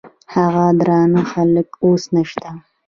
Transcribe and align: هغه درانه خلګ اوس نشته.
هغه 0.33 0.65
درانه 0.79 1.21
خلګ 1.31 1.67
اوس 1.83 2.03
نشته. 2.15 2.49